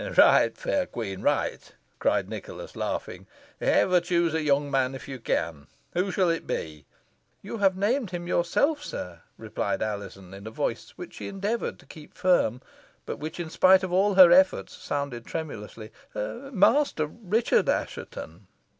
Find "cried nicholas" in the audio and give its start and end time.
1.99-2.75